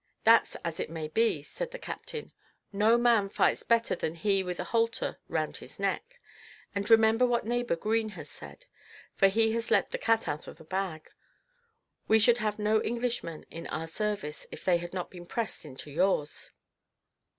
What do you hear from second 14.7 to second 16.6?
had not been pressed into yours."